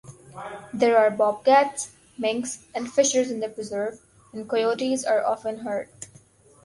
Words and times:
There 0.73 0.97
are 0.97 1.11
bobcats, 1.11 1.91
minks 2.17 2.65
and 2.73 2.91
fishers 2.91 3.29
in 3.29 3.39
the 3.39 3.49
preserve, 3.49 4.01
and 4.33 4.49
coyotes 4.49 5.05
are 5.05 5.23
often 5.23 5.59
heard. 5.59 5.89